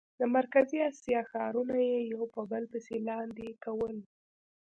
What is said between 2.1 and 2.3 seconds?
یو